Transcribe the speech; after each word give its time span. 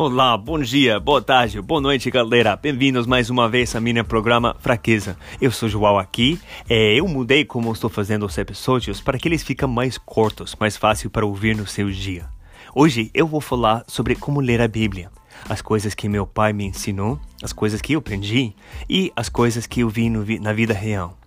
Olá, 0.00 0.38
bom 0.38 0.60
dia, 0.60 1.00
boa 1.00 1.20
tarde, 1.20 1.60
boa 1.60 1.80
noite, 1.80 2.08
galera. 2.08 2.54
Bem-vindos 2.54 3.04
mais 3.04 3.30
uma 3.30 3.48
vez 3.48 3.74
a 3.74 3.80
minha 3.80 4.04
programa 4.04 4.54
Fraqueza. 4.60 5.18
Eu 5.40 5.50
sou 5.50 5.68
João 5.68 5.98
aqui. 5.98 6.40
É, 6.70 6.94
eu 6.94 7.08
mudei 7.08 7.44
como 7.44 7.72
estou 7.72 7.90
fazendo 7.90 8.24
os 8.24 8.38
episódios 8.38 9.00
para 9.00 9.18
que 9.18 9.26
eles 9.26 9.42
fiquem 9.42 9.68
mais 9.68 9.98
curtos, 9.98 10.54
mais 10.60 10.76
fácil 10.76 11.10
para 11.10 11.26
ouvir 11.26 11.56
no 11.56 11.66
seu 11.66 11.90
dia. 11.90 12.28
Hoje 12.72 13.10
eu 13.12 13.26
vou 13.26 13.40
falar 13.40 13.82
sobre 13.88 14.14
como 14.14 14.40
ler 14.40 14.60
a 14.60 14.68
Bíblia, 14.68 15.10
as 15.48 15.60
coisas 15.60 15.96
que 15.96 16.08
meu 16.08 16.24
pai 16.24 16.52
me 16.52 16.66
ensinou, 16.66 17.18
as 17.42 17.52
coisas 17.52 17.80
que 17.82 17.94
eu 17.94 17.98
aprendi 17.98 18.54
e 18.88 19.12
as 19.16 19.28
coisas 19.28 19.66
que 19.66 19.80
eu 19.80 19.88
vi 19.88 20.08
no, 20.08 20.24
na 20.40 20.52
vida 20.52 20.74
real. 20.74 21.18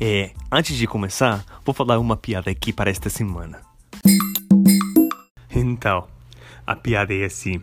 É, 0.00 0.32
antes 0.50 0.76
de 0.76 0.88
começar, 0.88 1.44
vou 1.64 1.72
falar 1.72 2.00
uma 2.00 2.16
piada 2.16 2.50
aqui 2.50 2.72
para 2.72 2.90
esta 2.90 3.08
semana. 3.08 3.60
Então, 5.54 6.08
a 6.66 6.74
piada 6.74 7.14
é 7.14 7.24
assim. 7.24 7.60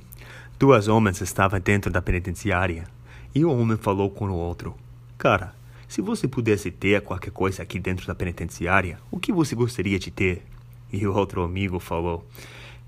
Duas 0.59 0.89
homens 0.89 1.21
estavam 1.21 1.57
dentro 1.57 1.89
da 1.89 2.01
penitenciária 2.01 2.83
e 3.33 3.45
um 3.45 3.61
homem 3.61 3.77
falou 3.77 4.09
com 4.09 4.27
o 4.27 4.35
outro: 4.35 4.75
Cara, 5.17 5.55
se 5.87 6.01
você 6.01 6.27
pudesse 6.27 6.69
ter 6.69 7.01
qualquer 7.01 7.31
coisa 7.31 7.63
aqui 7.63 7.79
dentro 7.79 8.05
da 8.05 8.13
penitenciária, 8.13 8.99
o 9.09 9.17
que 9.17 9.31
você 9.31 9.55
gostaria 9.55 9.97
de 9.97 10.11
ter? 10.11 10.43
E 10.91 11.07
o 11.07 11.15
outro 11.15 11.43
amigo 11.43 11.79
falou: 11.79 12.27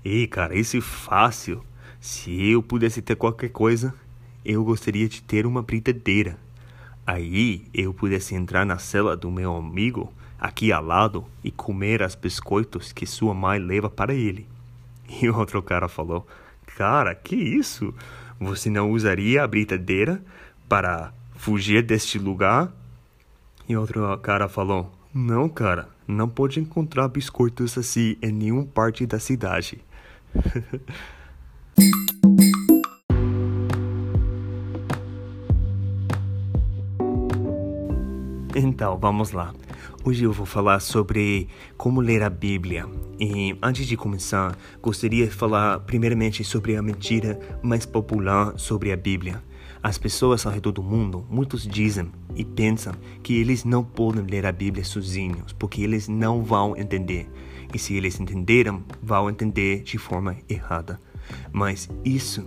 Ei, 0.04 0.26
cara, 0.26 0.54
isso 0.54 0.76
é 0.76 0.82
fácil. 0.82 1.64
Se 1.98 2.50
eu 2.50 2.62
pudesse 2.62 3.00
ter 3.00 3.16
qualquer 3.16 3.48
coisa, 3.48 3.94
eu 4.44 4.62
gostaria 4.62 5.08
de 5.08 5.22
ter 5.22 5.46
uma 5.46 5.62
britadeira. 5.62 6.36
Aí 7.06 7.64
eu 7.72 7.94
pudesse 7.94 8.34
entrar 8.34 8.66
na 8.66 8.76
cela 8.76 9.16
do 9.16 9.30
meu 9.30 9.56
amigo 9.56 10.12
aqui 10.38 10.70
ao 10.70 10.84
lado 10.84 11.24
e 11.42 11.50
comer 11.50 12.02
os 12.02 12.14
biscoitos 12.14 12.92
que 12.92 13.06
sua 13.06 13.32
mãe 13.32 13.58
leva 13.58 13.88
para 13.88 14.12
ele. 14.12 14.46
E 15.22 15.26
o 15.30 15.38
outro 15.38 15.62
cara 15.62 15.88
falou: 15.88 16.26
Cara, 16.76 17.14
que 17.14 17.36
isso? 17.36 17.94
Você 18.40 18.70
não 18.70 18.90
usaria 18.90 19.42
a 19.42 19.46
britadeira 19.46 20.22
para 20.68 21.12
fugir 21.36 21.82
deste 21.82 22.18
lugar? 22.18 22.72
E 23.68 23.76
outro 23.76 24.16
cara 24.18 24.48
falou: 24.48 24.92
Não, 25.14 25.48
cara, 25.48 25.88
não 26.06 26.28
pode 26.28 26.58
encontrar 26.60 27.08
biscoitos 27.08 27.76
assim 27.78 28.16
em 28.22 28.32
nenhuma 28.32 28.64
parte 28.66 29.06
da 29.06 29.18
cidade. 29.18 29.82
Então, 38.54 38.98
vamos 38.98 39.32
lá. 39.32 39.54
Hoje 40.04 40.24
eu 40.24 40.32
vou 40.32 40.46
falar 40.46 40.80
sobre 40.80 41.48
como 41.76 42.00
ler 42.00 42.22
a 42.22 42.30
Bíblia. 42.30 42.86
E 43.18 43.56
antes 43.62 43.86
de 43.86 43.96
começar, 43.96 44.56
gostaria 44.80 45.26
de 45.26 45.32
falar 45.32 45.80
primeiramente 45.80 46.42
sobre 46.42 46.76
a 46.76 46.82
mentira 46.82 47.38
mais 47.62 47.86
popular 47.86 48.58
sobre 48.58 48.92
a 48.92 48.96
Bíblia. 48.96 49.42
As 49.82 49.98
pessoas 49.98 50.46
ao 50.46 50.52
redor 50.52 50.72
do 50.72 50.82
mundo, 50.82 51.26
muitos 51.28 51.66
dizem 51.66 52.10
e 52.36 52.44
pensam 52.44 52.94
que 53.22 53.36
eles 53.36 53.64
não 53.64 53.82
podem 53.82 54.24
ler 54.24 54.46
a 54.46 54.52
Bíblia 54.52 54.84
sozinhos, 54.84 55.52
porque 55.52 55.82
eles 55.82 56.08
não 56.08 56.42
vão 56.42 56.76
entender. 56.76 57.28
E 57.74 57.78
se 57.78 57.94
eles 57.94 58.20
entenderam, 58.20 58.82
vão 59.02 59.28
entender 59.28 59.82
de 59.82 59.98
forma 59.98 60.36
errada. 60.48 61.00
Mas 61.52 61.88
isso 62.04 62.46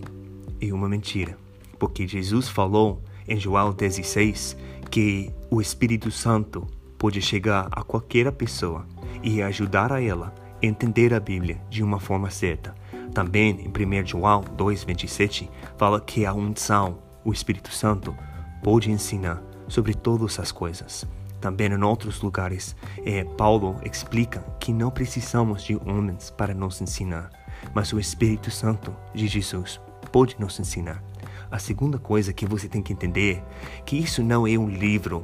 é 0.61 0.73
uma 0.73 0.87
mentira, 0.87 1.37
porque 1.77 2.07
Jesus 2.07 2.47
falou 2.47 3.01
em 3.27 3.37
João 3.37 3.73
16 3.73 4.55
que 4.89 5.31
o 5.49 5.61
Espírito 5.61 6.11
Santo 6.11 6.67
pode 7.05 7.21
chegar 7.21 7.67
a 7.71 7.83
qualquer 7.83 8.31
pessoa 8.31 8.83
e 9.21 9.39
ajudar 9.39 9.93
a 9.93 10.01
ela 10.01 10.33
a 10.59 10.65
entender 10.65 11.13
a 11.13 11.19
Bíblia 11.19 11.61
de 11.69 11.83
uma 11.83 11.99
forma 11.99 12.31
certa. 12.31 12.73
Também 13.13 13.51
em 13.61 13.67
1 13.67 14.07
João 14.07 14.43
2,27 14.57 15.47
fala 15.77 16.01
que 16.01 16.25
a 16.25 16.33
unção, 16.33 16.97
o 17.23 17.31
Espírito 17.31 17.71
Santo, 17.71 18.17
pode 18.63 18.89
ensinar 18.89 19.39
sobre 19.67 19.93
todas 19.93 20.39
as 20.39 20.51
coisas. 20.51 21.05
Também 21.39 21.67
em 21.67 21.83
outros 21.83 22.23
lugares, 22.23 22.75
é, 23.05 23.23
Paulo 23.23 23.79
explica 23.85 24.43
que 24.59 24.73
não 24.73 24.89
precisamos 24.89 25.63
de 25.63 25.79
homens 25.85 26.31
para 26.31 26.55
nos 26.55 26.81
ensinar, 26.81 27.29
mas 27.71 27.93
o 27.93 27.99
Espírito 27.99 28.49
Santo 28.49 28.91
de 29.13 29.27
Jesus 29.27 29.79
pode 30.11 30.37
nos 30.39 30.59
ensinar. 30.59 31.03
A 31.51 31.59
segunda 31.59 31.99
coisa 31.99 32.33
que 32.33 32.47
você 32.47 32.67
tem 32.67 32.81
que 32.81 32.91
entender 32.91 33.43
é 33.77 33.81
que 33.81 33.95
isso 33.95 34.23
não 34.23 34.47
é 34.47 34.57
um 34.57 34.67
livro 34.67 35.23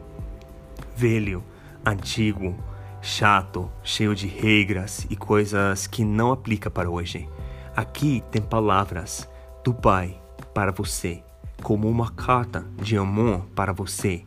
velho, 0.96 1.44
antigo, 1.86 2.56
chato, 3.02 3.70
cheio 3.84 4.16
de 4.16 4.28
regras 4.28 5.06
e 5.10 5.16
coisas 5.16 5.88
que 5.88 6.04
não 6.04 6.32
aplica 6.32 6.70
para 6.70 6.90
hoje. 6.90 7.28
Aqui 7.76 8.24
tem 8.32 8.42
palavras 8.42 9.28
do 9.64 9.74
Pai 9.74 10.20
para 10.54 10.72
você, 10.72 11.24
como 11.62 11.90
uma 11.90 12.12
carta 12.12 12.66
de 12.82 12.98
amor 12.98 13.46
para 13.56 13.74
você. 13.74 14.24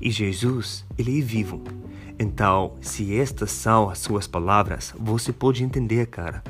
E 0.00 0.10
Jesus, 0.10 0.84
ele 0.96 1.18
é 1.18 1.22
vivo. 1.22 1.62
Então, 2.18 2.74
se 2.80 3.16
estas 3.16 3.52
são 3.52 3.88
as 3.88 3.98
suas 3.98 4.26
palavras, 4.26 4.92
você 4.98 5.32
pode 5.32 5.62
entender, 5.62 6.06
cara, 6.06 6.42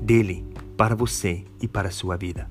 dele 0.00 0.46
para 0.76 0.94
você 0.94 1.44
e 1.60 1.66
para 1.66 1.88
a 1.88 1.92
sua 1.92 2.16
vida. 2.16 2.46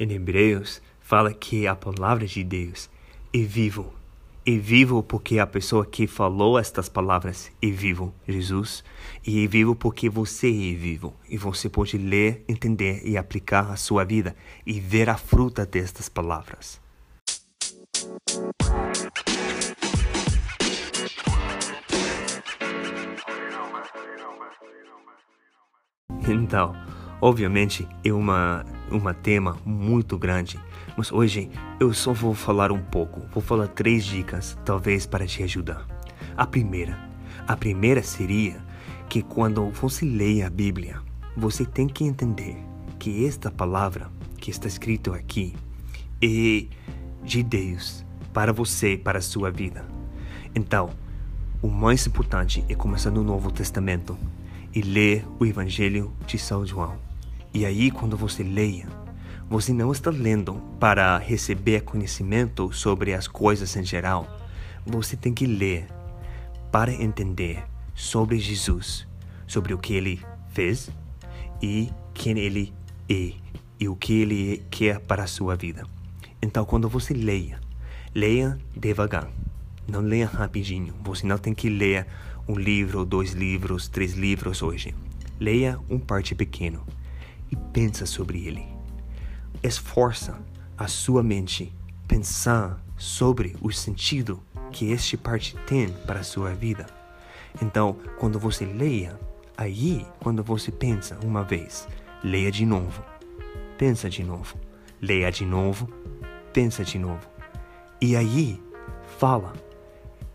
Em 0.00 0.12
Hebreus, 0.12 0.80
fala 1.00 1.34
que 1.34 1.66
a 1.66 1.74
palavra 1.74 2.24
de 2.24 2.44
Deus 2.44 2.88
é 3.34 3.40
vivo. 3.40 3.92
É 4.46 4.56
vivo 4.56 5.02
porque 5.02 5.40
a 5.40 5.46
pessoa 5.46 5.84
que 5.84 6.06
falou 6.06 6.56
estas 6.56 6.88
palavras 6.88 7.50
é 7.60 7.68
vivo, 7.68 8.14
Jesus. 8.26 8.84
E 9.26 9.44
é 9.44 9.48
vivo 9.48 9.74
porque 9.74 10.08
você 10.08 10.46
é 10.46 10.74
vivo. 10.76 11.16
E 11.28 11.36
você 11.36 11.68
pode 11.68 11.98
ler, 11.98 12.44
entender 12.48 13.02
e 13.04 13.16
aplicar 13.16 13.72
a 13.72 13.76
sua 13.76 14.04
vida 14.04 14.36
e 14.64 14.78
ver 14.78 15.10
a 15.10 15.16
fruta 15.16 15.66
destas 15.66 16.08
palavras. 16.08 16.80
Então, 26.28 26.72
obviamente 27.20 27.86
é 28.04 28.12
uma 28.12 28.64
uma 28.90 29.14
tema 29.14 29.56
muito 29.64 30.18
grande, 30.18 30.58
mas 30.96 31.12
hoje 31.12 31.50
eu 31.78 31.92
só 31.92 32.12
vou 32.12 32.34
falar 32.34 32.72
um 32.72 32.80
pouco. 32.80 33.22
Vou 33.32 33.42
falar 33.42 33.68
três 33.68 34.04
dicas, 34.04 34.58
talvez 34.64 35.06
para 35.06 35.26
te 35.26 35.42
ajudar. 35.42 35.86
A 36.36 36.46
primeira, 36.46 36.98
a 37.46 37.56
primeira 37.56 38.02
seria 38.02 38.56
que 39.08 39.22
quando 39.22 39.70
você 39.70 40.04
lê 40.04 40.42
a 40.42 40.50
Bíblia, 40.50 41.00
você 41.36 41.64
tem 41.64 41.86
que 41.86 42.04
entender 42.04 42.56
que 42.98 43.26
esta 43.26 43.50
palavra 43.50 44.10
que 44.38 44.50
está 44.50 44.66
escrito 44.66 45.12
aqui 45.12 45.54
é 46.22 46.66
de 47.22 47.42
Deus 47.42 48.04
para 48.32 48.52
você, 48.52 48.96
para 48.96 49.18
a 49.18 49.22
sua 49.22 49.50
vida. 49.50 49.84
Então, 50.54 50.90
o 51.62 51.68
mais 51.68 52.06
importante 52.06 52.64
é 52.68 52.74
começar 52.74 53.10
no 53.10 53.22
Novo 53.22 53.50
Testamento 53.50 54.16
e 54.74 54.80
ler 54.80 55.24
o 55.38 55.46
Evangelho 55.46 56.12
de 56.26 56.38
São 56.38 56.64
João. 56.64 57.07
E 57.52 57.64
aí, 57.64 57.90
quando 57.90 58.16
você 58.16 58.42
leia, 58.42 58.86
você 59.48 59.72
não 59.72 59.90
está 59.90 60.10
lendo 60.10 60.62
para 60.78 61.16
receber 61.16 61.80
conhecimento 61.80 62.70
sobre 62.72 63.14
as 63.14 63.26
coisas 63.26 63.74
em 63.74 63.82
geral. 63.82 64.28
Você 64.84 65.16
tem 65.16 65.32
que 65.32 65.46
ler 65.46 65.86
para 66.70 66.92
entender 66.92 67.64
sobre 67.94 68.38
Jesus, 68.38 69.08
sobre 69.46 69.72
o 69.72 69.78
que 69.78 69.94
ele 69.94 70.20
fez 70.50 70.90
e 71.62 71.90
quem 72.12 72.38
ele 72.38 72.74
é 73.08 73.32
e 73.80 73.88
o 73.88 73.96
que 73.96 74.20
ele 74.20 74.62
quer 74.70 75.00
para 75.00 75.24
a 75.24 75.26
sua 75.26 75.56
vida. 75.56 75.84
Então, 76.42 76.66
quando 76.66 76.88
você 76.88 77.14
leia, 77.14 77.58
leia 78.14 78.58
devagar. 78.76 79.30
Não 79.86 80.00
leia 80.00 80.26
rapidinho. 80.26 80.94
Você 81.02 81.26
não 81.26 81.38
tem 81.38 81.54
que 81.54 81.70
ler 81.70 82.06
um 82.46 82.56
livro, 82.56 83.06
dois 83.06 83.32
livros, 83.32 83.88
três 83.88 84.12
livros 84.12 84.62
hoje. 84.62 84.94
Leia 85.40 85.80
um 85.88 85.98
parte 85.98 86.34
pequeno 86.34 86.84
e 87.50 87.56
pensa 87.56 88.06
sobre 88.06 88.46
ele. 88.46 88.66
Esforça 89.62 90.38
a 90.76 90.86
sua 90.86 91.22
mente 91.22 91.74
pensar 92.06 92.82
sobre 92.96 93.56
o 93.60 93.70
sentido 93.70 94.42
que 94.70 94.90
este 94.90 95.16
parte 95.16 95.56
tem 95.66 95.88
para 95.88 96.20
a 96.20 96.24
sua 96.24 96.54
vida. 96.54 96.86
Então, 97.62 97.96
quando 98.18 98.38
você 98.38 98.64
leia, 98.64 99.18
aí, 99.56 100.06
quando 100.20 100.42
você 100.42 100.70
pensa 100.70 101.18
uma 101.24 101.42
vez, 101.42 101.88
leia 102.22 102.50
de 102.50 102.64
novo. 102.64 103.02
Pensa 103.76 104.08
de 104.08 104.22
novo. 104.22 104.56
Leia 105.00 105.30
de 105.30 105.44
novo. 105.44 105.88
Pensa 106.52 106.84
de 106.84 106.98
novo. 106.98 107.26
E 108.00 108.16
aí, 108.16 108.62
fala: 109.18 109.52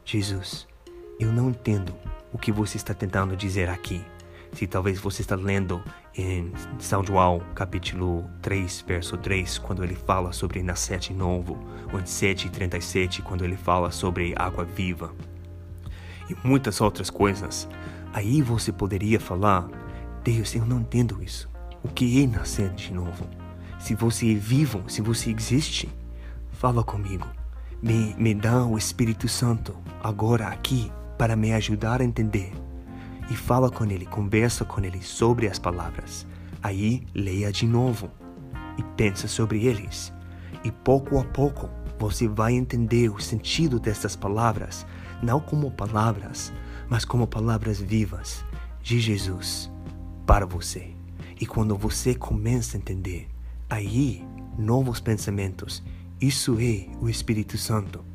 Jesus, 0.03 0.67
eu 1.19 1.31
não 1.31 1.49
entendo 1.49 1.93
o 2.31 2.37
que 2.37 2.51
você 2.51 2.77
está 2.77 2.93
tentando 2.93 3.35
dizer 3.35 3.69
aqui. 3.69 4.03
Se 4.53 4.67
talvez 4.67 4.99
você 4.99 5.23
está 5.23 5.35
lendo 5.35 5.83
em 6.15 6.51
São 6.77 7.03
João, 7.03 7.41
capítulo 7.55 8.23
3, 8.39 8.85
verso 8.87 9.17
3, 9.17 9.57
quando 9.57 9.83
ele 9.83 9.95
fala 9.95 10.31
sobre 10.31 10.61
nascer 10.61 10.99
de 10.99 11.11
novo, 11.11 11.57
ou 11.91 11.99
em 11.99 12.05
7:37, 12.05 13.23
quando 13.23 13.43
ele 13.43 13.57
fala 13.57 13.89
sobre 13.89 14.33
água 14.37 14.63
viva. 14.63 15.11
E 16.29 16.47
muitas 16.47 16.79
outras 16.81 17.09
coisas. 17.09 17.67
Aí 18.13 18.43
você 18.43 18.71
poderia 18.71 19.19
falar: 19.19 19.67
Deus, 20.23 20.53
eu 20.53 20.65
não 20.65 20.81
entendo 20.81 21.23
isso. 21.23 21.49
O 21.83 21.87
que 21.87 22.23
é 22.23 22.27
nascer 22.27 22.69
de 22.69 22.93
novo? 22.93 23.27
Se 23.79 23.95
você 23.95 24.33
é 24.33 24.35
vivo, 24.35 24.83
se 24.87 25.01
você 25.01 25.31
existe, 25.31 25.89
fala 26.51 26.83
comigo. 26.83 27.27
Me, 27.81 28.15
me 28.19 28.35
dá 28.35 28.63
o 28.63 28.77
Espírito 28.77 29.27
Santo 29.27 29.75
agora 30.01 30.47
aqui 30.47 30.91
para 31.17 31.35
me 31.35 31.51
ajudar 31.53 32.01
a 32.01 32.05
entender 32.05 32.53
e 33.33 33.35
fala 33.35 33.67
com 33.71 33.83
ele, 33.83 34.05
conversa 34.05 34.63
com 34.63 34.79
ele 34.81 35.01
sobre 35.01 35.47
as 35.47 35.57
palavras. 35.57 36.27
Aí 36.61 37.03
leia 37.15 37.51
de 37.51 37.65
novo 37.65 38.11
e 38.77 38.83
pensa 38.95 39.27
sobre 39.27 39.65
eles. 39.65 40.13
E 40.63 40.71
pouco 40.71 41.17
a 41.17 41.23
pouco 41.23 41.67
você 41.97 42.27
vai 42.27 42.53
entender 42.53 43.09
o 43.09 43.19
sentido 43.19 43.79
dessas 43.79 44.15
palavras, 44.15 44.85
não 45.19 45.39
como 45.39 45.71
palavras, 45.71 46.53
mas 46.87 47.03
como 47.03 47.25
palavras 47.25 47.81
vivas 47.81 48.45
de 48.83 48.99
Jesus 48.99 49.71
para 50.27 50.45
você. 50.45 50.93
E 51.41 51.47
quando 51.47 51.75
você 51.75 52.13
começa 52.13 52.77
a 52.77 52.79
entender, 52.79 53.27
aí 53.67 54.23
novos 54.59 54.99
pensamentos, 54.99 55.81
isso 56.21 56.59
é 56.59 56.85
o 57.01 57.09
Espírito 57.09 57.57
Santo 57.57 58.05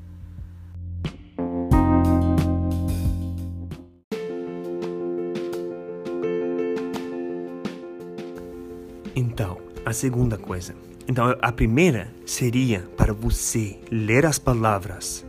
segunda 9.98 10.38
coisa. 10.38 10.74
Então, 11.08 11.34
a 11.42 11.50
primeira 11.50 12.12
seria 12.24 12.80
para 12.96 13.12
você 13.12 13.80
ler 13.90 14.24
as 14.24 14.38
palavras 14.38 15.26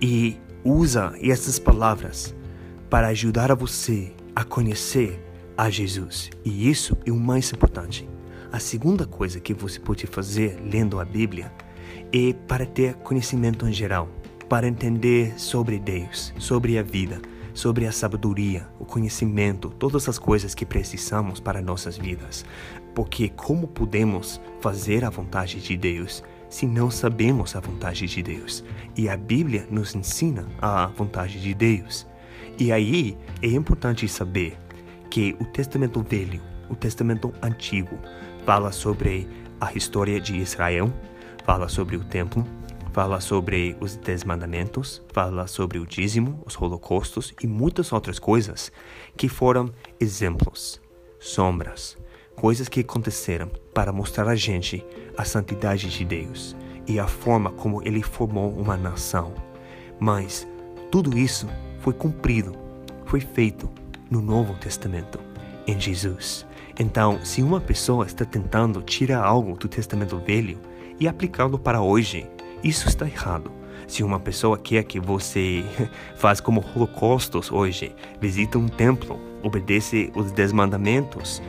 e 0.00 0.38
usa 0.64 1.12
essas 1.20 1.58
palavras 1.58 2.34
para 2.88 3.08
ajudar 3.08 3.52
a 3.52 3.54
você 3.54 4.12
a 4.34 4.42
conhecer 4.42 5.22
a 5.56 5.68
Jesus. 5.68 6.30
E 6.44 6.70
isso 6.70 6.96
é 7.04 7.12
o 7.12 7.16
mais 7.16 7.52
importante. 7.52 8.08
A 8.50 8.58
segunda 8.58 9.06
coisa 9.06 9.38
que 9.38 9.52
você 9.52 9.78
pode 9.78 10.06
fazer 10.06 10.58
lendo 10.64 10.98
a 10.98 11.04
Bíblia 11.04 11.52
é 12.12 12.32
para 12.48 12.64
ter 12.64 12.94
conhecimento 12.94 13.68
em 13.68 13.72
geral, 13.72 14.08
para 14.48 14.66
entender 14.66 15.38
sobre 15.38 15.78
Deus, 15.78 16.32
sobre 16.38 16.78
a 16.78 16.82
vida, 16.82 17.20
sobre 17.54 17.86
a 17.86 17.92
sabedoria, 17.92 18.68
o 18.78 18.84
conhecimento, 18.84 19.70
todas 19.70 20.08
as 20.08 20.18
coisas 20.18 20.54
que 20.54 20.66
precisamos 20.66 21.40
para 21.40 21.60
nossas 21.60 21.96
vidas. 21.96 22.44
Porque 22.94 23.28
como 23.28 23.68
podemos 23.68 24.40
fazer 24.60 25.04
a 25.04 25.10
vontade 25.10 25.60
de 25.60 25.76
Deus 25.76 26.22
se 26.48 26.66
não 26.66 26.90
sabemos 26.90 27.54
a 27.54 27.60
vontade 27.60 28.06
de 28.06 28.22
Deus? 28.22 28.64
E 28.96 29.08
a 29.08 29.16
Bíblia 29.16 29.66
nos 29.70 29.94
ensina 29.94 30.46
a 30.60 30.86
vontade 30.86 31.40
de 31.40 31.54
Deus. 31.54 32.06
E 32.58 32.72
aí 32.72 33.16
é 33.40 33.48
importante 33.48 34.06
saber 34.08 34.58
que 35.08 35.36
o 35.40 35.44
Testamento 35.44 36.02
Velho, 36.02 36.42
o 36.68 36.74
Testamento 36.74 37.32
Antigo, 37.42 37.98
fala 38.44 38.72
sobre 38.72 39.28
a 39.60 39.72
história 39.74 40.20
de 40.20 40.36
Israel, 40.36 40.92
fala 41.44 41.68
sobre 41.68 41.96
o 41.96 42.04
templo, 42.04 42.46
fala 42.92 43.20
sobre 43.20 43.76
os 43.80 43.96
Dez 43.96 44.24
Mandamentos, 44.24 45.02
fala 45.12 45.46
sobre 45.46 45.78
o 45.78 45.86
dízimo, 45.86 46.42
os 46.44 46.60
holocaustos 46.60 47.32
e 47.42 47.46
muitas 47.46 47.92
outras 47.92 48.18
coisas 48.18 48.72
que 49.16 49.28
foram 49.28 49.70
exemplos, 49.98 50.80
sombras, 51.18 51.96
coisas 52.34 52.68
que 52.68 52.80
aconteceram 52.80 53.48
para 53.72 53.92
mostrar 53.92 54.28
a 54.28 54.34
gente 54.34 54.84
a 55.16 55.24
santidade 55.24 55.88
de 55.88 56.04
Deus 56.04 56.56
e 56.86 56.98
a 56.98 57.06
forma 57.06 57.50
como 57.50 57.82
ele 57.82 58.02
formou 58.02 58.50
uma 58.50 58.76
nação. 58.76 59.34
Mas 59.98 60.46
tudo 60.90 61.16
isso 61.16 61.46
foi 61.80 61.92
cumprido, 61.92 62.56
foi 63.06 63.20
feito 63.20 63.70
no 64.10 64.20
Novo 64.20 64.54
Testamento, 64.54 65.20
em 65.66 65.78
Jesus. 65.78 66.44
Então, 66.78 67.24
se 67.24 67.42
uma 67.42 67.60
pessoa 67.60 68.06
está 68.06 68.24
tentando 68.24 68.82
tirar 68.82 69.22
algo 69.22 69.56
do 69.56 69.68
Testamento 69.68 70.18
Velho 70.18 70.58
e 70.98 71.06
aplicá-lo 71.06 71.58
para 71.58 71.80
hoje, 71.80 72.26
isso 72.62 72.88
está 72.88 73.06
errado. 73.06 73.50
Se 73.86 74.02
uma 74.02 74.20
pessoa 74.20 74.56
quer 74.56 74.84
que 74.84 75.00
você 75.00 75.64
faz 76.16 76.40
como 76.40 76.64
holocaustos 76.74 77.50
hoje, 77.50 77.94
visita 78.20 78.58
um 78.58 78.68
templo, 78.68 79.18
obedece 79.42 80.12
os 80.14 80.30
dez 80.30 80.52
mandamentos, 80.52 81.42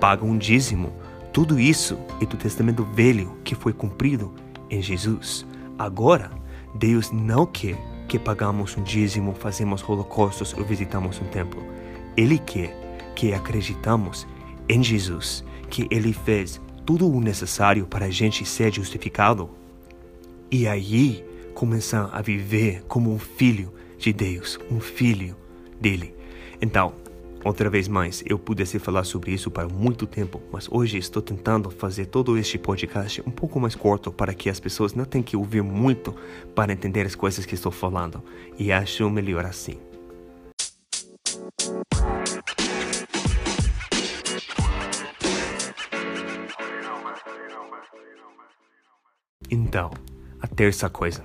paga 0.00 0.24
um 0.24 0.38
dízimo, 0.38 0.92
tudo 1.32 1.58
isso 1.58 1.98
é 2.20 2.26
do 2.26 2.36
Testamento 2.36 2.84
Velho 2.84 3.36
que 3.44 3.54
foi 3.54 3.72
cumprido 3.72 4.32
em 4.70 4.80
Jesus. 4.80 5.46
Agora, 5.78 6.30
Deus 6.74 7.10
não 7.10 7.46
quer 7.46 7.76
que 8.08 8.18
pagamos 8.18 8.76
um 8.76 8.82
dízimo, 8.82 9.34
fazemos 9.34 9.86
holocaustos 9.86 10.54
ou 10.54 10.64
visitamos 10.64 11.20
um 11.20 11.26
templo. 11.26 11.62
Ele 12.16 12.38
quer 12.38 13.12
que 13.14 13.32
acreditamos 13.32 14.26
em 14.68 14.82
Jesus, 14.82 15.44
que 15.68 15.86
Ele 15.90 16.12
fez 16.12 16.60
tudo 16.86 17.08
o 17.08 17.20
necessário 17.20 17.86
para 17.86 18.06
a 18.06 18.10
gente 18.10 18.44
ser 18.44 18.72
justificado 18.72 19.50
e 20.50 20.66
aí 20.66 21.24
começar 21.54 22.08
a 22.12 22.22
viver 22.22 22.82
como 22.88 23.12
um 23.12 23.18
filho 23.18 23.72
de 23.98 24.12
Deus, 24.12 24.58
um 24.70 24.80
filho 24.80 25.36
dele. 25.80 26.14
Então, 26.60 26.94
outra 27.44 27.68
vez 27.68 27.88
mais, 27.88 28.22
eu 28.26 28.38
pudesse 28.38 28.78
falar 28.78 29.04
sobre 29.04 29.32
isso 29.32 29.50
para 29.50 29.68
muito 29.68 30.06
tempo, 30.06 30.40
mas 30.52 30.68
hoje 30.70 30.98
estou 30.98 31.20
tentando 31.20 31.70
fazer 31.70 32.06
todo 32.06 32.38
este 32.38 32.58
podcast 32.58 33.22
um 33.26 33.30
pouco 33.30 33.60
mais 33.60 33.74
curto 33.74 34.10
para 34.12 34.32
que 34.34 34.48
as 34.48 34.60
pessoas 34.60 34.94
não 34.94 35.04
tenham 35.04 35.24
que 35.24 35.36
ouvir 35.36 35.62
muito 35.62 36.14
para 36.54 36.72
entender 36.72 37.06
as 37.06 37.14
coisas 37.14 37.44
que 37.44 37.54
estou 37.54 37.72
falando. 37.72 38.22
E 38.58 38.72
acho 38.72 39.08
melhor 39.10 39.44
assim. 39.44 39.78
Então, 49.50 49.90
a 50.40 50.46
terça 50.46 50.88
coisa. 50.88 51.24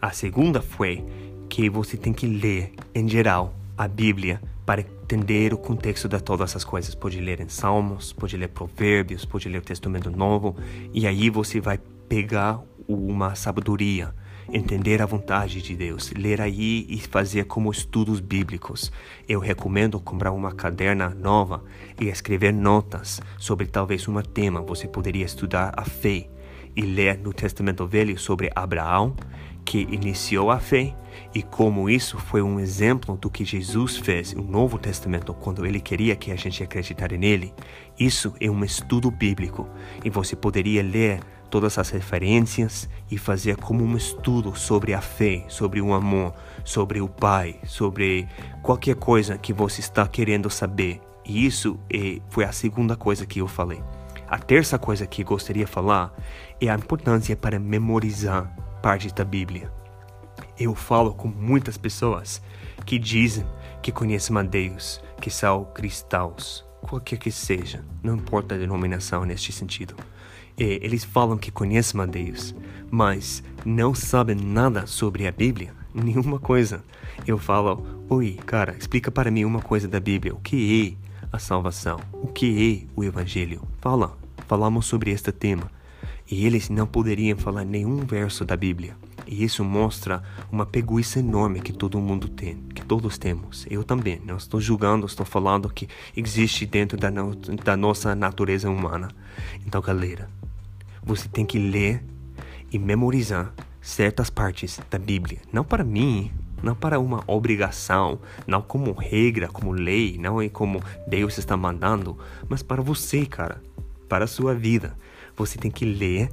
A 0.00 0.10
segunda 0.10 0.60
foi 0.60 1.04
que 1.48 1.70
você 1.70 1.96
tem 1.96 2.12
que 2.12 2.26
ler, 2.26 2.72
em 2.94 3.08
geral, 3.08 3.54
a 3.76 3.88
Bíblia 3.88 4.40
para 4.64 4.80
entender 4.80 5.52
o 5.52 5.58
contexto 5.58 6.08
de 6.08 6.20
todas 6.20 6.50
essas 6.50 6.64
coisas. 6.64 6.94
Pode 6.94 7.20
ler 7.20 7.40
em 7.40 7.48
Salmos, 7.48 8.12
pode 8.12 8.36
ler 8.36 8.48
Provérbios, 8.48 9.24
pode 9.24 9.48
ler 9.48 9.58
o 9.58 9.62
Testamento 9.62 10.10
Novo, 10.10 10.56
e 10.92 11.06
aí 11.06 11.28
você 11.30 11.60
vai 11.60 11.78
pegar 12.08 12.60
uma 12.88 13.34
sabedoria, 13.34 14.14
entender 14.52 15.00
a 15.00 15.06
vontade 15.06 15.62
de 15.62 15.74
Deus, 15.74 16.12
ler 16.12 16.40
aí 16.40 16.86
e 16.88 16.98
fazer 16.98 17.44
como 17.44 17.70
estudos 17.70 18.20
bíblicos. 18.20 18.92
Eu 19.28 19.40
recomendo 19.40 20.00
comprar 20.00 20.32
uma 20.32 20.52
caderna 20.52 21.10
nova 21.10 21.62
e 22.00 22.08
escrever 22.08 22.52
notas 22.52 23.20
sobre 23.38 23.66
talvez 23.66 24.06
um 24.08 24.20
tema. 24.22 24.60
Você 24.62 24.86
poderia 24.86 25.24
estudar 25.24 25.72
a 25.76 25.84
fé 25.84 26.28
e 26.76 26.82
ler 26.82 27.18
no 27.18 27.32
Testamento 27.32 27.86
Velho 27.86 28.18
sobre 28.18 28.50
Abraão, 28.54 29.14
que 29.64 29.88
iniciou 29.90 30.50
a 30.50 30.58
fé, 30.58 30.94
e 31.34 31.42
como 31.42 31.88
isso 31.88 32.18
foi 32.18 32.42
um 32.42 32.60
exemplo 32.60 33.16
do 33.16 33.30
que 33.30 33.44
Jesus 33.44 33.96
fez 33.96 34.32
no 34.34 34.42
Novo 34.42 34.78
Testamento 34.78 35.32
quando 35.32 35.64
ele 35.64 35.80
queria 35.80 36.14
que 36.14 36.30
a 36.30 36.36
gente 36.36 36.62
acreditasse 36.62 37.16
nele. 37.16 37.52
Isso 37.98 38.34
é 38.40 38.50
um 38.50 38.64
estudo 38.64 39.10
bíblico 39.10 39.68
e 40.04 40.10
você 40.10 40.36
poderia 40.36 40.82
ler 40.82 41.20
todas 41.50 41.78
as 41.78 41.90
referências 41.90 42.88
e 43.10 43.16
fazer 43.16 43.56
como 43.56 43.84
um 43.84 43.96
estudo 43.96 44.56
sobre 44.56 44.92
a 44.92 45.00
fé, 45.00 45.44
sobre 45.48 45.80
o 45.80 45.92
amor, 45.92 46.34
sobre 46.64 47.00
o 47.00 47.08
Pai, 47.08 47.60
sobre 47.64 48.26
qualquer 48.62 48.96
coisa 48.96 49.38
que 49.38 49.52
você 49.52 49.80
está 49.80 50.06
querendo 50.06 50.50
saber. 50.50 51.00
E 51.24 51.46
isso 51.46 51.78
é, 51.92 52.20
foi 52.28 52.44
a 52.44 52.52
segunda 52.52 52.96
coisa 52.96 53.24
que 53.24 53.40
eu 53.40 53.46
falei. 53.46 53.80
A 54.28 54.38
terça 54.38 54.78
coisa 54.78 55.06
que 55.06 55.22
gostaria 55.22 55.66
de 55.66 55.70
falar 55.70 56.14
é 56.60 56.68
a 56.68 56.74
importância 56.74 57.36
para 57.36 57.58
memorizar 57.58 58.54
parte 58.82 59.12
da 59.14 59.24
Bíblia. 59.24 59.70
Eu 60.58 60.74
falo 60.74 61.12
com 61.14 61.28
muitas 61.28 61.76
pessoas 61.76 62.42
que 62.86 62.98
dizem 62.98 63.46
que 63.82 63.92
conhecem 63.92 64.36
a 64.38 64.42
Deus, 64.42 65.00
que 65.20 65.30
são 65.30 65.64
cristãos, 65.74 66.64
qualquer 66.80 67.18
que 67.18 67.30
seja, 67.30 67.84
não 68.02 68.14
importa 68.14 68.54
a 68.54 68.58
denominação 68.58 69.24
neste 69.24 69.52
sentido. 69.52 69.94
E 70.56 70.80
eles 70.82 71.04
falam 71.04 71.36
que 71.36 71.50
conhecem 71.50 72.00
a 72.00 72.06
Deus, 72.06 72.54
mas 72.90 73.42
não 73.64 73.94
sabem 73.94 74.36
nada 74.36 74.86
sobre 74.86 75.26
a 75.26 75.32
Bíblia, 75.32 75.74
nenhuma 75.92 76.38
coisa. 76.38 76.82
Eu 77.26 77.36
falo, 77.36 78.06
oi, 78.08 78.38
cara, 78.46 78.74
explica 78.78 79.10
para 79.10 79.30
mim 79.30 79.44
uma 79.44 79.60
coisa 79.60 79.86
da 79.86 80.00
Bíblia. 80.00 80.34
O 80.34 80.40
que 80.40 80.96
é 81.00 81.04
a 81.34 81.38
salvação? 81.38 81.98
O 82.12 82.28
que 82.28 82.86
é 82.86 82.92
o 82.94 83.02
Evangelho? 83.02 83.66
Fala, 83.80 84.16
falamos 84.46 84.86
sobre 84.86 85.10
este 85.10 85.32
tema 85.32 85.68
e 86.30 86.46
eles 86.46 86.68
não 86.70 86.86
poderiam 86.86 87.36
falar 87.36 87.64
nenhum 87.64 88.06
verso 88.06 88.44
da 88.44 88.56
Bíblia. 88.56 88.96
E 89.26 89.42
isso 89.42 89.64
mostra 89.64 90.22
uma 90.52 90.64
preguiça 90.64 91.18
enorme 91.18 91.60
que 91.60 91.72
todo 91.72 91.98
mundo 91.98 92.28
tem, 92.28 92.56
que 92.72 92.84
todos 92.84 93.18
temos. 93.18 93.66
Eu 93.68 93.82
também. 93.82 94.20
Não 94.24 94.36
estou 94.36 94.60
julgando, 94.60 95.06
estou 95.06 95.26
falando 95.26 95.68
que 95.68 95.88
existe 96.16 96.66
dentro 96.66 96.96
da, 96.96 97.10
no, 97.10 97.34
da 97.34 97.76
nossa 97.76 98.14
natureza 98.14 98.70
humana. 98.70 99.08
Então, 99.66 99.80
galera, 99.80 100.30
você 101.02 101.28
tem 101.28 101.44
que 101.44 101.58
ler 101.58 102.00
e 102.70 102.78
memorizar 102.78 103.52
certas 103.80 104.30
partes 104.30 104.80
da 104.88 104.98
Bíblia. 104.98 105.40
Não 105.52 105.64
para 105.64 105.82
mim, 105.82 106.30
não 106.64 106.74
para 106.74 106.98
uma 106.98 107.22
obrigação, 107.26 108.18
não 108.46 108.62
como 108.62 108.92
regra, 108.92 109.48
como 109.48 109.70
lei, 109.70 110.16
não 110.18 110.40
é 110.40 110.48
como 110.48 110.82
Deus 111.06 111.38
está 111.38 111.56
mandando, 111.56 112.18
mas 112.48 112.62
para 112.62 112.82
você, 112.82 113.26
cara, 113.26 113.62
para 114.08 114.24
a 114.24 114.28
sua 114.28 114.54
vida. 114.54 114.96
Você 115.36 115.58
tem 115.58 115.70
que 115.70 115.84
ler 115.84 116.30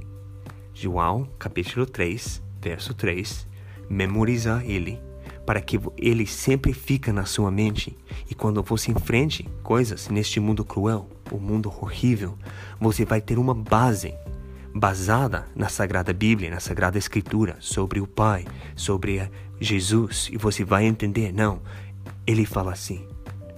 João 0.72 1.28
capítulo 1.38 1.84
3, 1.84 2.42
verso 2.60 2.94
3, 2.94 3.46
memorizar 3.88 4.64
ele, 4.64 4.98
para 5.44 5.60
que 5.60 5.78
ele 5.98 6.26
sempre 6.26 6.72
fica 6.72 7.12
na 7.12 7.24
sua 7.24 7.50
mente 7.50 7.96
e 8.30 8.34
quando 8.34 8.62
você 8.62 8.90
enfrente 8.90 9.48
coisas 9.62 10.08
neste 10.08 10.40
mundo 10.40 10.64
cruel, 10.64 11.08
o 11.30 11.38
mundo 11.38 11.68
horrível, 11.68 12.38
você 12.80 13.04
vai 13.04 13.20
ter 13.20 13.38
uma 13.38 13.54
base 13.54 14.14
basada 14.74 15.46
na 15.54 15.68
Sagrada 15.68 16.12
Bíblia, 16.12 16.50
na 16.50 16.60
Sagrada 16.60 16.96
Escritura, 16.96 17.56
sobre 17.60 18.00
o 18.00 18.06
Pai, 18.06 18.46
sobre 18.74 19.30
Jesus, 19.62 20.28
e 20.32 20.36
você 20.36 20.64
vai 20.64 20.84
entender, 20.84 21.32
não, 21.32 21.60
ele 22.26 22.44
fala 22.44 22.72
assim. 22.72 23.06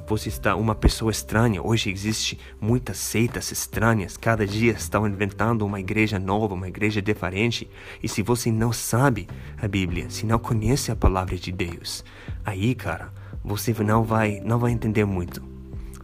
Você 0.06 0.28
está 0.28 0.54
uma 0.54 0.74
pessoa 0.74 1.10
estranha. 1.10 1.62
Hoje 1.62 1.90
existe 1.90 2.38
muitas 2.60 2.98
seitas 2.98 3.50
estranhas. 3.50 4.18
Cada 4.18 4.46
dia 4.46 4.72
estão 4.72 5.08
inventando 5.08 5.64
uma 5.64 5.80
igreja 5.80 6.18
nova, 6.18 6.52
uma 6.52 6.68
igreja 6.68 7.00
diferente. 7.00 7.70
E 8.02 8.08
se 8.08 8.20
você 8.20 8.52
não 8.52 8.70
sabe 8.70 9.26
a 9.56 9.66
Bíblia, 9.66 10.10
se 10.10 10.26
não 10.26 10.38
conhece 10.38 10.92
a 10.92 10.96
palavra 10.96 11.36
de 11.36 11.50
Deus, 11.50 12.04
aí, 12.44 12.74
cara, 12.74 13.10
você 13.42 13.72
não 13.82 14.04
vai, 14.04 14.40
não 14.44 14.58
vai 14.58 14.72
entender 14.72 15.06
muito 15.06 15.53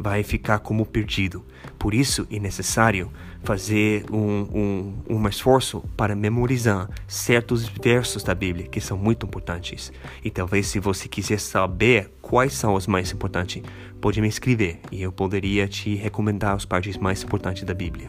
vai 0.01 0.23
ficar 0.23 0.61
como 0.61 0.87
perdido. 0.87 1.45
Por 1.79 1.93
isso 1.93 2.27
é 2.31 2.39
necessário 2.39 3.13
fazer 3.45 4.07
um, 4.11 4.95
um, 5.09 5.17
um 5.17 5.29
esforço 5.29 5.85
para 5.95 6.17
memorizar 6.17 6.89
certos 7.07 7.69
versos 7.69 8.23
da 8.23 8.35
Bíblia 8.35 8.67
que 8.67 8.81
são 8.81 8.97
muito 8.97 9.27
importantes. 9.27 9.93
E 10.25 10.31
talvez 10.31 10.69
se 10.69 10.81
você 10.81 11.07
quiser 11.07 11.39
saber 11.39 12.15
quais 12.23 12.55
são 12.55 12.73
os 12.73 12.87
mais 12.87 13.13
importantes, 13.13 13.63
pode 14.01 14.23
me 14.23 14.29
escrever 14.29 14.81
e 14.91 15.03
eu 15.03 15.13
poderia 15.13 15.69
te 15.69 15.95
recomendar 15.95 16.57
as 16.57 16.65
partes 16.65 16.97
mais 16.97 17.23
importantes 17.23 17.65
da 17.65 17.75
Bíblia. 17.75 18.09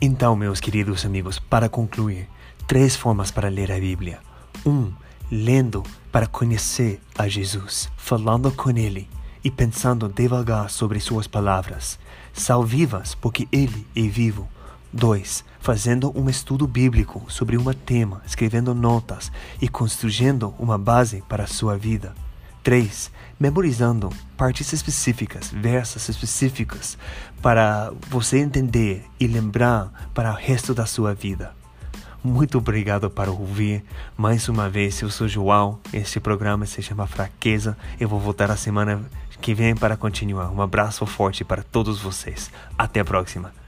Então, 0.00 0.36
meus 0.36 0.60
queridos 0.60 1.06
amigos, 1.06 1.38
para 1.38 1.68
concluir, 1.68 2.28
três 2.66 2.96
formas 2.96 3.30
para 3.30 3.48
ler 3.48 3.70
a 3.70 3.78
Bíblia. 3.78 4.18
Um, 4.64 4.92
lendo 5.30 5.82
para 6.10 6.26
conhecer 6.26 7.00
a 7.16 7.28
Jesus, 7.28 7.88
falando 7.96 8.50
com 8.50 8.70
Ele 8.70 9.08
e 9.44 9.50
pensando 9.50 10.08
devagar 10.08 10.70
sobre 10.70 10.98
suas 11.00 11.26
palavras. 11.26 11.98
São 12.32 12.64
vivas 12.64 13.14
porque 13.14 13.48
Ele 13.52 13.86
é 13.94 14.02
vivo. 14.02 14.48
2. 14.92 15.44
Fazendo 15.60 16.12
um 16.18 16.28
estudo 16.28 16.66
bíblico 16.66 17.24
sobre 17.28 17.58
um 17.58 17.64
tema, 17.72 18.22
escrevendo 18.26 18.74
notas 18.74 19.30
e 19.60 19.68
construindo 19.68 20.54
uma 20.58 20.78
base 20.78 21.22
para 21.28 21.44
a 21.44 21.48
sua 21.48 21.76
vida. 21.76 22.14
3. 22.62 23.10
Memorizando 23.38 24.10
partes 24.36 24.72
específicas, 24.72 25.50
versos 25.50 26.08
específicos, 26.08 26.96
para 27.42 27.92
você 28.08 28.38
entender 28.38 29.04
e 29.20 29.26
lembrar 29.26 30.10
para 30.14 30.32
o 30.32 30.34
resto 30.34 30.72
da 30.72 30.86
sua 30.86 31.14
vida. 31.14 31.54
Muito 32.26 32.58
obrigado 32.58 33.08
por 33.08 33.28
ouvir. 33.28 33.84
Mais 34.16 34.48
uma 34.48 34.68
vez, 34.68 35.00
eu 35.00 35.08
sou 35.08 35.28
João. 35.28 35.78
Este 35.92 36.18
programa 36.18 36.66
se 36.66 36.82
chama 36.82 37.06
Fraqueza. 37.06 37.78
Eu 38.00 38.08
vou 38.08 38.18
voltar 38.18 38.50
a 38.50 38.56
semana 38.56 39.00
que 39.40 39.54
vem 39.54 39.76
para 39.76 39.96
continuar. 39.96 40.50
Um 40.50 40.60
abraço 40.60 41.06
forte 41.06 41.44
para 41.44 41.62
todos 41.62 42.00
vocês. 42.00 42.50
Até 42.76 42.98
a 42.98 43.04
próxima. 43.04 43.65